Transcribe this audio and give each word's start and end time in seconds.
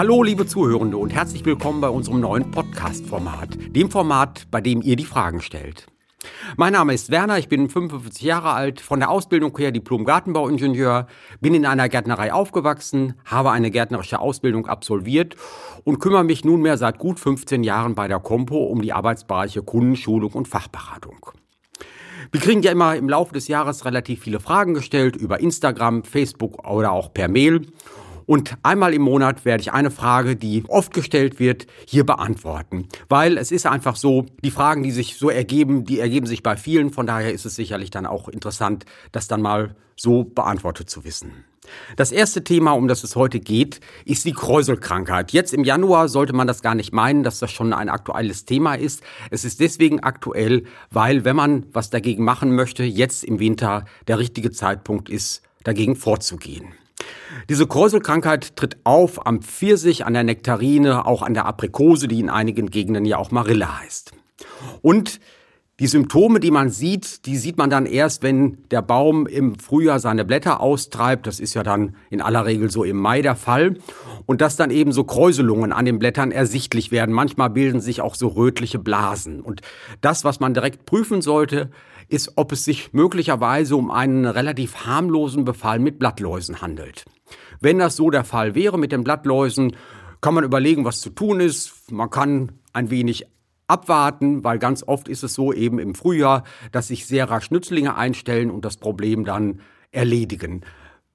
Hallo, 0.00 0.22
liebe 0.22 0.46
Zuhörende 0.46 0.96
und 0.96 1.10
herzlich 1.12 1.44
willkommen 1.44 1.82
bei 1.82 1.90
unserem 1.90 2.20
neuen 2.20 2.50
Podcast-Format, 2.50 3.76
dem 3.76 3.90
Format, 3.90 4.46
bei 4.50 4.62
dem 4.62 4.80
ihr 4.80 4.96
die 4.96 5.04
Fragen 5.04 5.42
stellt. 5.42 5.88
Mein 6.56 6.72
Name 6.72 6.94
ist 6.94 7.10
Werner, 7.10 7.38
ich 7.38 7.48
bin 7.48 7.68
55 7.68 8.22
Jahre 8.22 8.52
alt, 8.52 8.80
von 8.80 8.98
der 9.00 9.10
Ausbildung 9.10 9.54
her 9.58 9.72
Diplom-Gartenbauingenieur, 9.72 11.06
bin 11.42 11.54
in 11.54 11.66
einer 11.66 11.90
Gärtnerei 11.90 12.32
aufgewachsen, 12.32 13.12
habe 13.26 13.50
eine 13.50 13.70
gärtnerische 13.70 14.20
Ausbildung 14.20 14.66
absolviert 14.66 15.36
und 15.84 15.98
kümmere 15.98 16.24
mich 16.24 16.46
nunmehr 16.46 16.78
seit 16.78 16.98
gut 16.98 17.20
15 17.20 17.62
Jahren 17.62 17.94
bei 17.94 18.08
der 18.08 18.20
Compo 18.20 18.56
um 18.56 18.80
die 18.80 18.94
Arbeitsbereiche 18.94 19.62
Kundenschulung 19.62 20.32
und 20.32 20.48
Fachberatung. 20.48 21.32
Wir 22.32 22.40
kriegen 22.40 22.62
ja 22.62 22.72
immer 22.72 22.96
im 22.96 23.08
Laufe 23.08 23.32
des 23.32 23.48
Jahres 23.48 23.84
relativ 23.84 24.22
viele 24.22 24.40
Fragen 24.40 24.74
gestellt 24.74 25.16
über 25.16 25.40
Instagram, 25.40 26.04
Facebook 26.04 26.68
oder 26.68 26.92
auch 26.92 27.12
per 27.12 27.28
Mail. 27.28 27.66
Und 28.30 28.54
einmal 28.62 28.94
im 28.94 29.02
Monat 29.02 29.44
werde 29.44 29.60
ich 29.60 29.72
eine 29.72 29.90
Frage, 29.90 30.36
die 30.36 30.62
oft 30.68 30.94
gestellt 30.94 31.40
wird, 31.40 31.66
hier 31.84 32.06
beantworten. 32.06 32.86
Weil 33.08 33.36
es 33.36 33.50
ist 33.50 33.66
einfach 33.66 33.96
so, 33.96 34.24
die 34.44 34.52
Fragen, 34.52 34.84
die 34.84 34.92
sich 34.92 35.16
so 35.16 35.30
ergeben, 35.30 35.84
die 35.84 35.98
ergeben 35.98 36.26
sich 36.26 36.44
bei 36.44 36.56
vielen. 36.56 36.92
Von 36.92 37.08
daher 37.08 37.32
ist 37.32 37.44
es 37.44 37.56
sicherlich 37.56 37.90
dann 37.90 38.06
auch 38.06 38.28
interessant, 38.28 38.84
das 39.10 39.26
dann 39.26 39.42
mal 39.42 39.74
so 39.96 40.22
beantwortet 40.22 40.88
zu 40.88 41.02
wissen. 41.02 41.44
Das 41.96 42.12
erste 42.12 42.44
Thema, 42.44 42.70
um 42.70 42.86
das 42.86 43.02
es 43.02 43.16
heute 43.16 43.40
geht, 43.40 43.80
ist 44.04 44.24
die 44.24 44.32
Kräuselkrankheit. 44.32 45.32
Jetzt 45.32 45.52
im 45.52 45.64
Januar 45.64 46.08
sollte 46.08 46.32
man 46.32 46.46
das 46.46 46.62
gar 46.62 46.76
nicht 46.76 46.92
meinen, 46.92 47.24
dass 47.24 47.40
das 47.40 47.50
schon 47.50 47.72
ein 47.72 47.88
aktuelles 47.88 48.44
Thema 48.44 48.76
ist. 48.76 49.02
Es 49.32 49.44
ist 49.44 49.58
deswegen 49.58 50.04
aktuell, 50.04 50.62
weil 50.92 51.24
wenn 51.24 51.34
man 51.34 51.66
was 51.72 51.90
dagegen 51.90 52.22
machen 52.22 52.54
möchte, 52.54 52.84
jetzt 52.84 53.24
im 53.24 53.40
Winter 53.40 53.86
der 54.06 54.20
richtige 54.20 54.52
Zeitpunkt 54.52 55.08
ist, 55.08 55.42
dagegen 55.64 55.96
vorzugehen. 55.96 56.74
Diese 57.48 57.66
Kräuselkrankheit 57.66 58.56
tritt 58.56 58.78
auf 58.84 59.26
am 59.26 59.42
Pfirsich, 59.42 60.06
an 60.06 60.14
der 60.14 60.24
Nektarine, 60.24 61.06
auch 61.06 61.22
an 61.22 61.34
der 61.34 61.46
Aprikose, 61.46 62.08
die 62.08 62.20
in 62.20 62.30
einigen 62.30 62.70
Gegenden 62.70 63.04
ja 63.04 63.18
auch 63.18 63.30
Marille 63.30 63.80
heißt. 63.80 64.12
Und 64.82 65.20
die 65.80 65.86
Symptome, 65.86 66.40
die 66.40 66.50
man 66.50 66.68
sieht, 66.68 67.24
die 67.24 67.38
sieht 67.38 67.56
man 67.56 67.70
dann 67.70 67.86
erst, 67.86 68.22
wenn 68.22 68.58
der 68.70 68.82
Baum 68.82 69.26
im 69.26 69.58
Frühjahr 69.58 69.98
seine 69.98 70.26
Blätter 70.26 70.60
austreibt. 70.60 71.26
Das 71.26 71.40
ist 71.40 71.54
ja 71.54 71.62
dann 71.62 71.96
in 72.10 72.20
aller 72.20 72.44
Regel 72.44 72.70
so 72.70 72.84
im 72.84 72.98
Mai 72.98 73.22
der 73.22 73.34
Fall. 73.34 73.78
Und 74.26 74.42
dass 74.42 74.56
dann 74.56 74.70
eben 74.70 74.92
so 74.92 75.04
Kräuselungen 75.04 75.72
an 75.72 75.86
den 75.86 75.98
Blättern 75.98 76.32
ersichtlich 76.32 76.92
werden. 76.92 77.14
Manchmal 77.14 77.48
bilden 77.48 77.80
sich 77.80 78.02
auch 78.02 78.14
so 78.14 78.28
rötliche 78.28 78.78
Blasen. 78.78 79.40
Und 79.40 79.62
das, 80.02 80.22
was 80.22 80.38
man 80.38 80.52
direkt 80.52 80.84
prüfen 80.84 81.22
sollte, 81.22 81.70
ist, 82.10 82.32
ob 82.36 82.52
es 82.52 82.64
sich 82.64 82.92
möglicherweise 82.92 83.76
um 83.76 83.90
einen 83.90 84.26
relativ 84.26 84.84
harmlosen 84.86 85.44
Befall 85.44 85.78
mit 85.78 85.98
Blattläusen 85.98 86.60
handelt. 86.60 87.04
Wenn 87.60 87.78
das 87.78 87.96
so 87.96 88.10
der 88.10 88.24
Fall 88.24 88.54
wäre 88.54 88.78
mit 88.78 88.92
den 88.92 89.04
Blattläusen, 89.04 89.76
kann 90.20 90.34
man 90.34 90.44
überlegen, 90.44 90.84
was 90.84 91.00
zu 91.00 91.10
tun 91.10 91.40
ist. 91.40 91.90
Man 91.90 92.10
kann 92.10 92.52
ein 92.72 92.90
wenig 92.90 93.26
abwarten, 93.68 94.44
weil 94.44 94.58
ganz 94.58 94.82
oft 94.86 95.08
ist 95.08 95.22
es 95.22 95.34
so 95.34 95.52
eben 95.52 95.78
im 95.78 95.94
Frühjahr, 95.94 96.44
dass 96.72 96.88
sich 96.88 97.06
sehr 97.06 97.30
rasch 97.30 97.50
Nützlinge 97.50 97.96
einstellen 97.96 98.50
und 98.50 98.64
das 98.64 98.76
Problem 98.76 99.24
dann 99.24 99.60
erledigen. 99.92 100.62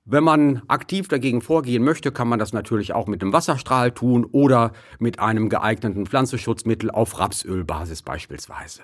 Wenn 0.05 0.23
man 0.23 0.61
aktiv 0.67 1.07
dagegen 1.07 1.41
vorgehen 1.41 1.83
möchte, 1.83 2.11
kann 2.11 2.27
man 2.27 2.37
das 2.37 2.53
natürlich 2.53 2.93
auch 2.93 3.07
mit 3.07 3.21
einem 3.21 3.33
Wasserstrahl 3.33 3.91
tun 3.91 4.23
oder 4.23 4.71
mit 4.99 5.19
einem 5.19 5.49
geeigneten 5.49 6.05
Pflanzenschutzmittel 6.05 6.91
auf 6.91 7.19
Rapsölbasis 7.19 8.03
beispielsweise. 8.03 8.83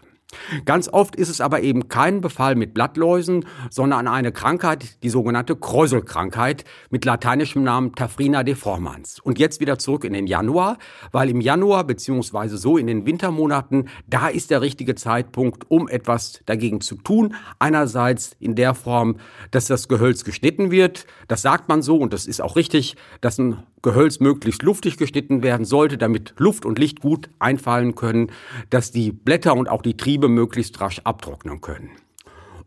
Ganz 0.66 0.88
oft 0.88 1.16
ist 1.16 1.30
es 1.30 1.42
aber 1.42 1.62
eben 1.62 1.88
kein 1.88 2.22
Befall 2.22 2.56
mit 2.56 2.74
Blattläusen, 2.74 3.46
sondern 3.70 4.08
eine 4.08 4.32
Krankheit, 4.32 5.04
die 5.04 5.10
sogenannte 5.10 5.56
Kräuselkrankheit 5.56 6.66
mit 6.90 7.06
lateinischem 7.06 7.64
Namen 7.64 7.94
Tafrina 7.96 8.44
deformans. 8.44 9.20
Und 9.20 9.40
jetzt 9.40 9.60
wieder 9.60 9.78
zurück 9.78 10.04
in 10.04 10.14
den 10.14 10.28
Januar, 10.28 10.78
weil 11.12 11.30
im 11.30 11.42
Januar 11.42 11.84
beziehungsweise 11.84 12.58
so 12.58 12.78
in 12.78 12.88
den 12.88 13.06
Wintermonaten, 13.06 13.90
da 14.08 14.28
ist 14.28 14.52
der 14.52 14.62
richtige 14.62 14.96
Zeitpunkt, 14.96 15.70
um 15.70 15.88
etwas 15.88 16.42
dagegen 16.46 16.82
zu 16.82 16.96
tun. 16.96 17.36
Einerseits 17.60 18.36
in 18.40 18.56
der 18.56 18.74
Form, 18.74 19.18
dass 19.52 19.68
das 19.68 19.88
Gehölz 19.88 20.24
geschnitten 20.24 20.72
wird. 20.72 21.06
Das 21.28 21.42
sagt 21.42 21.70
man 21.70 21.82
so 21.82 21.98
und 21.98 22.14
das 22.14 22.26
ist 22.26 22.42
auch 22.42 22.56
richtig, 22.56 22.96
dass 23.22 23.38
ein 23.38 23.64
Gehölz 23.82 24.20
möglichst 24.20 24.62
luftig 24.62 24.98
geschnitten 24.98 25.42
werden 25.44 25.66
sollte, 25.66 25.98
damit 25.98 26.34
Luft 26.38 26.66
und 26.66 26.78
Licht 26.78 27.02
gut 27.02 27.30
einfallen 27.40 27.96
können, 27.96 28.32
dass 28.70 28.92
die 28.92 29.12
Blätter 29.12 29.56
und 29.56 29.70
auch 29.70 29.82
die 29.82 29.98
Triebe 30.22 30.30
möglichst 30.30 30.80
rasch 30.80 31.02
abtrocknen 31.04 31.62
können. 31.62 31.90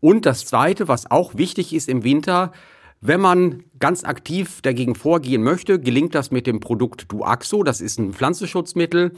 Und 0.00 0.26
das 0.26 0.44
Zweite, 0.44 0.88
was 0.88 1.10
auch 1.10 1.37
wichtig 1.37 1.72
ist 1.72 1.88
im 1.88 2.03
Winter, 2.03 2.53
wenn 3.00 3.20
man 3.20 3.62
ganz 3.78 4.03
aktiv 4.03 4.60
dagegen 4.62 4.94
vorgehen 4.94 5.42
möchte, 5.42 5.78
gelingt 5.78 6.14
das 6.14 6.31
mit 6.31 6.47
dem 6.47 6.59
Produkt 6.59 7.12
Duaxo. 7.12 7.62
Das 7.62 7.81
ist 7.81 7.98
ein 7.98 8.12
Pflanzenschutzmittel 8.12 9.12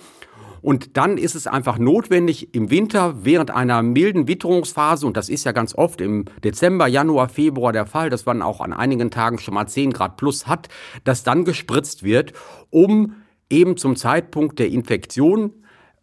und 0.61 0.97
dann 0.97 1.17
ist 1.17 1.35
es 1.35 1.47
einfach 1.47 1.79
notwendig, 1.79 2.55
im 2.55 2.71
Winter 2.71 3.25
während 3.25 3.51
einer 3.51 3.83
milden 3.83 4.29
Witterungsphase, 4.29 5.07
und 5.07 5.17
das 5.17 5.29
ist 5.29 5.45
ja 5.45 5.53
ganz 5.53 5.75
oft 5.75 6.01
im 6.01 6.27
Dezember, 6.45 6.89
Januar, 6.89 7.29
Februar 7.29 7.73
der 7.73 7.87
Fall, 7.87 8.11
dass 8.11 8.27
man 8.27 8.43
auch 8.43 8.61
an 8.61 8.73
einigen 8.73 9.11
Tagen 9.11 9.39
schon 9.39 9.55
mal 9.55 9.67
10 9.67 9.93
Grad 9.93 10.17
plus 10.17 10.47
hat, 10.47 10.69
dass 11.05 11.23
dann 11.23 11.45
gespritzt 11.45 12.03
wird, 12.03 12.33
um 12.71 13.15
eben 13.49 13.77
zum 13.77 13.97
Zeitpunkt 13.97 14.59
der 14.59 14.69
Infektion 14.69 15.53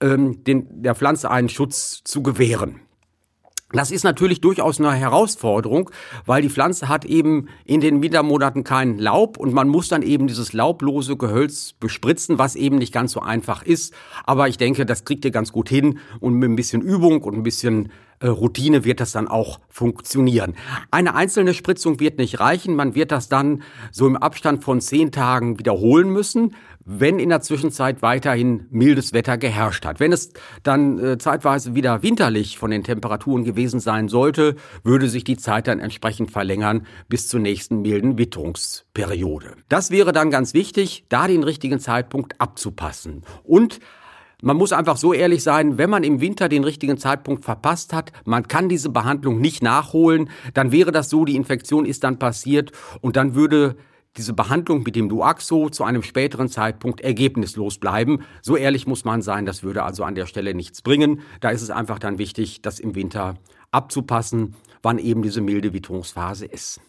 ähm, 0.03 0.43
den, 0.43 0.83
der 0.83 0.95
Pflanze 0.95 1.31
einen 1.31 1.49
Schutz 1.49 2.01
zu 2.03 2.21
gewähren. 2.21 2.81
Das 3.71 3.89
ist 3.89 4.03
natürlich 4.03 4.39
durchaus 4.39 4.79
eine 4.79 4.93
Herausforderung, 4.93 5.89
weil 6.27 6.43
die 6.43 6.49
Pflanze 6.49 6.89
hat 6.89 7.05
eben 7.05 7.47
in 7.65 7.81
den 7.81 8.03
Wintermonaten 8.03 8.63
kein 8.63 8.99
Laub 8.99 9.37
und 9.37 9.51
man 9.51 9.67
muss 9.67 9.87
dann 9.87 10.03
eben 10.03 10.27
dieses 10.27 10.53
laublose 10.53 11.17
Gehölz 11.17 11.73
bespritzen, 11.79 12.37
was 12.37 12.55
eben 12.55 12.77
nicht 12.77 12.93
ganz 12.93 13.13
so 13.13 13.21
einfach 13.21 13.63
ist. 13.63 13.95
Aber 14.25 14.47
ich 14.47 14.57
denke, 14.57 14.85
das 14.85 15.05
kriegt 15.05 15.25
ihr 15.25 15.31
ganz 15.31 15.51
gut 15.51 15.69
hin 15.69 15.97
und 16.19 16.35
mit 16.35 16.51
ein 16.51 16.55
bisschen 16.55 16.83
Übung 16.83 17.23
und 17.23 17.33
ein 17.33 17.41
bisschen 17.41 17.91
äh, 18.19 18.27
Routine 18.27 18.85
wird 18.85 18.99
das 18.99 19.11
dann 19.11 19.27
auch 19.27 19.59
funktionieren. 19.69 20.53
Eine 20.91 21.15
einzelne 21.15 21.55
Spritzung 21.55 21.99
wird 21.99 22.19
nicht 22.19 22.39
reichen. 22.39 22.75
Man 22.75 22.93
wird 22.93 23.11
das 23.11 23.27
dann 23.27 23.63
so 23.91 24.05
im 24.05 24.15
Abstand 24.15 24.63
von 24.63 24.81
zehn 24.81 25.11
Tagen 25.11 25.57
wiederholen 25.57 26.09
müssen 26.09 26.55
wenn 26.85 27.19
in 27.19 27.29
der 27.29 27.41
Zwischenzeit 27.41 28.01
weiterhin 28.01 28.67
mildes 28.69 29.13
Wetter 29.13 29.37
geherrscht 29.37 29.85
hat. 29.85 29.99
Wenn 29.99 30.11
es 30.11 30.31
dann 30.63 30.99
äh, 30.99 31.17
zeitweise 31.17 31.75
wieder 31.75 32.03
winterlich 32.03 32.57
von 32.57 32.71
den 32.71 32.83
Temperaturen 32.83 33.43
gewesen 33.43 33.79
sein 33.79 34.09
sollte, 34.09 34.55
würde 34.83 35.09
sich 35.09 35.23
die 35.23 35.37
Zeit 35.37 35.67
dann 35.67 35.79
entsprechend 35.79 36.31
verlängern 36.31 36.85
bis 37.09 37.27
zur 37.27 37.39
nächsten 37.39 37.81
milden 37.81 38.17
Witterungsperiode. 38.17 39.55
Das 39.69 39.91
wäre 39.91 40.11
dann 40.11 40.31
ganz 40.31 40.53
wichtig, 40.53 41.05
da 41.09 41.27
den 41.27 41.43
richtigen 41.43 41.79
Zeitpunkt 41.79 42.39
abzupassen. 42.39 43.23
Und 43.43 43.79
man 44.41 44.57
muss 44.57 44.73
einfach 44.73 44.97
so 44.97 45.13
ehrlich 45.13 45.41
sein, 45.41 45.77
wenn 45.77 45.89
man 45.89 46.03
im 46.03 46.19
Winter 46.19 46.49
den 46.49 46.65
richtigen 46.65 46.97
Zeitpunkt 46.97 47.45
verpasst 47.45 47.93
hat, 47.93 48.11
man 48.25 48.45
kann 48.49 48.67
diese 48.67 48.89
Behandlung 48.89 49.39
nicht 49.39 49.63
nachholen, 49.63 50.29
dann 50.53 50.73
wäre 50.73 50.91
das 50.91 51.09
so, 51.09 51.23
die 51.23 51.37
Infektion 51.37 51.85
ist 51.85 52.03
dann 52.03 52.19
passiert 52.19 52.73
und 52.99 53.15
dann 53.15 53.35
würde 53.35 53.77
diese 54.17 54.33
Behandlung 54.33 54.83
mit 54.83 54.95
dem 54.95 55.09
Duaxo 55.09 55.69
zu 55.69 55.83
einem 55.83 56.03
späteren 56.03 56.47
Zeitpunkt 56.47 57.01
ergebnislos 57.01 57.79
bleiben. 57.79 58.23
So 58.41 58.55
ehrlich 58.55 58.85
muss 58.85 59.05
man 59.05 59.21
sein, 59.21 59.45
das 59.45 59.63
würde 59.63 59.83
also 59.83 60.03
an 60.03 60.15
der 60.15 60.27
Stelle 60.27 60.53
nichts 60.53 60.81
bringen. 60.81 61.21
Da 61.41 61.49
ist 61.49 61.61
es 61.61 61.71
einfach 61.71 61.99
dann 61.99 62.17
wichtig, 62.19 62.61
das 62.61 62.79
im 62.79 62.95
Winter 62.95 63.35
abzupassen, 63.71 64.55
wann 64.83 64.99
eben 64.99 65.23
diese 65.23 65.41
milde 65.41 65.73
Witterungsphase 65.73 66.45
ist. 66.45 66.79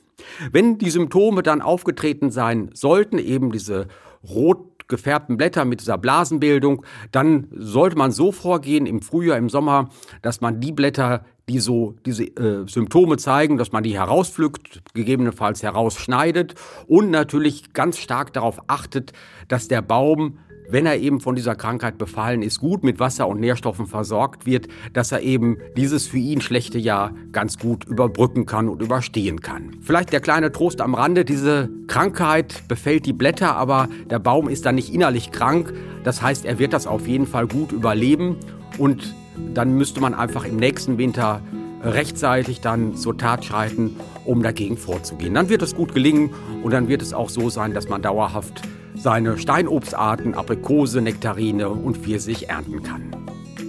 Wenn 0.53 0.79
die 0.79 0.91
Symptome 0.91 1.43
dann 1.43 1.63
aufgetreten 1.63 2.31
sein 2.31 2.71
sollten, 2.75 3.19
eben 3.19 3.53
diese 3.53 3.89
rot 4.29 4.89
gefärbten 4.89 5.39
Blätter 5.39 5.65
mit 5.65 5.81
dieser 5.81 5.97
Blasenbildung, 5.97 6.84
dann 7.11 7.49
sollte 7.53 7.97
man 7.97 8.13
so 8.13 8.33
vorgehen 8.33 8.84
im 8.87 9.01
Frühjahr, 9.01 9.39
im 9.39 9.49
Sommer, 9.49 9.89
dass 10.21 10.43
man 10.43 10.61
die 10.61 10.73
Blätter 10.73 11.25
die 11.49 11.59
so 11.59 11.94
diese 12.06 12.25
äh, 12.25 12.66
Symptome 12.66 13.16
zeigen, 13.16 13.59
dass 13.59 13.72
man 13.72 13.82
die 13.82 13.94
herauspflückt, 13.94 14.82
gegebenenfalls 14.95 15.63
herausschneidet 15.63 16.54
und 16.86 17.10
natürlich 17.10 17.72
ganz 17.72 17.98
stark 17.98 18.33
darauf 18.33 18.60
achtet, 18.69 19.13
dass 19.48 19.69
der 19.69 19.83
Baum 19.83 20.39
wenn 20.69 20.86
er 20.86 20.98
eben 20.98 21.21
von 21.21 21.34
dieser 21.34 21.54
Krankheit 21.54 21.98
befallen 21.98 22.42
ist, 22.42 22.60
gut 22.60 22.84
mit 22.84 22.98
Wasser 22.98 23.28
und 23.28 23.41
Nährstoffen 23.41 23.86
versorgt 23.86 24.47
wird, 24.47 24.69
dass 24.92 25.13
er 25.13 25.21
eben 25.21 25.59
dieses 25.77 26.07
für 26.07 26.19
ihn 26.19 26.41
schlechte 26.41 26.78
Jahr 26.78 27.13
ganz 27.33 27.59
gut 27.59 27.84
überbrücken 27.84 28.47
kann 28.47 28.69
und 28.69 28.83
überstehen 28.83 29.41
kann. 29.41 29.77
Vielleicht 29.83 30.13
der 30.13 30.21
kleine 30.21 30.53
Trost 30.53 30.80
am 30.80 30.95
Rande, 30.95 31.24
diese 31.24 31.69
Krankheit 31.86 32.66
befällt 32.69 33.07
die 33.07 33.13
Blätter, 33.13 33.57
aber 33.57 33.89
der 34.10 34.19
Baum 34.19 34.48
ist 34.48 34.65
dann 34.66 34.74
nicht 34.74 34.92
innerlich 34.92 35.30
krank. 35.33 35.72
Das 36.03 36.22
heißt, 36.22 36.45
er 36.45 36.59
wird 36.59 36.72
das 36.72 36.86
auf 36.86 37.07
jeden 37.07 37.27
Fall 37.27 37.47
gut 37.47 37.72
überleben 37.72 38.36
und 38.78 39.15
dann 39.54 39.75
müsste 39.75 40.01
man 40.01 40.15
einfach 40.15 40.45
im 40.45 40.57
nächsten 40.57 40.98
Winter 40.98 41.41
rechtzeitig 41.83 42.60
dann 42.60 42.97
zur 42.97 43.16
Tat 43.19 43.45
schreiten, 43.45 43.97
um 44.25 44.42
dagegen 44.42 44.77
vorzugehen. 44.77 45.34
Dann 45.34 45.48
wird 45.48 45.63
es 45.63 45.75
gut 45.75 45.95
gelingen 45.95 46.31
und 46.63 46.72
dann 46.72 46.89
wird 46.89 47.03
es 47.03 47.13
auch 47.13 47.28
so 47.28 47.51
sein, 47.51 47.75
dass 47.75 47.89
man 47.89 48.03
dauerhaft 48.03 48.63
seine 48.95 49.39
Steinobstarten, 49.39 50.34
Aprikose, 50.34 51.01
Nektarine 51.01 51.69
und 51.69 51.98
Pfirsich 51.98 52.48
ernten 52.48 52.83
kann. 52.83 53.10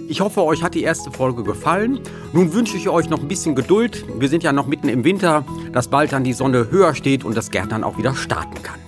Ich 0.08 0.20
hoffe, 0.20 0.44
euch 0.44 0.62
hat 0.62 0.74
die 0.74 0.82
erste 0.82 1.10
Folge 1.10 1.42
gefallen. 1.42 1.98
Nun 2.32 2.52
wünsche 2.52 2.76
ich 2.76 2.88
euch 2.88 3.10
noch 3.10 3.20
ein 3.20 3.28
bisschen 3.28 3.56
Geduld. 3.56 4.04
Wir 4.20 4.28
sind 4.28 4.44
ja 4.44 4.52
noch 4.52 4.68
mitten 4.68 4.88
im 4.88 5.02
Winter, 5.02 5.44
dass 5.72 5.88
bald 5.88 6.12
dann 6.12 6.22
die 6.22 6.32
Sonne 6.32 6.70
höher 6.70 6.94
steht 6.94 7.24
und 7.24 7.36
das 7.36 7.50
Gärtnern 7.50 7.82
auch 7.82 7.98
wieder 7.98 8.14
starten 8.14 8.62
kann. 8.62 8.85